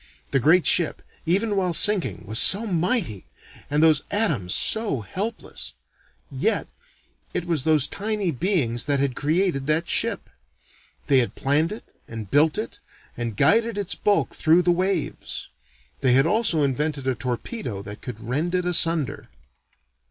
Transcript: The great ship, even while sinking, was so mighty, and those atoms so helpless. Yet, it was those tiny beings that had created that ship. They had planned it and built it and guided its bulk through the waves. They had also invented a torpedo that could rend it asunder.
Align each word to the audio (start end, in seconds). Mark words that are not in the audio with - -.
The 0.31 0.39
great 0.39 0.65
ship, 0.65 1.03
even 1.27 1.55
while 1.55 1.75
sinking, 1.75 2.23
was 2.25 2.39
so 2.39 2.65
mighty, 2.65 3.27
and 3.69 3.83
those 3.83 4.01
atoms 4.09 4.51
so 4.55 5.01
helpless. 5.01 5.73
Yet, 6.31 6.67
it 7.35 7.45
was 7.45 7.65
those 7.65 7.87
tiny 7.87 8.31
beings 8.31 8.85
that 8.85 8.99
had 8.99 9.15
created 9.15 9.67
that 9.67 9.87
ship. 9.87 10.27
They 11.05 11.19
had 11.19 11.35
planned 11.35 11.71
it 11.71 11.83
and 12.07 12.31
built 12.31 12.57
it 12.57 12.79
and 13.15 13.37
guided 13.37 13.77
its 13.77 13.93
bulk 13.93 14.33
through 14.33 14.63
the 14.63 14.71
waves. 14.71 15.49
They 15.99 16.13
had 16.13 16.25
also 16.25 16.63
invented 16.63 17.05
a 17.07 17.13
torpedo 17.13 17.83
that 17.83 18.01
could 18.01 18.19
rend 18.27 18.55
it 18.55 18.65
asunder. 18.65 19.29